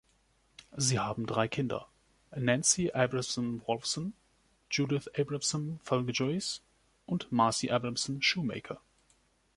[0.77, 1.87] Sie haben drei Kinder:
[2.35, 4.13] Nancy Abramson Wolfson,
[4.71, 6.61] Judith Abramson Felgoise
[7.05, 8.81] und Marcy Abramson Shoemaker.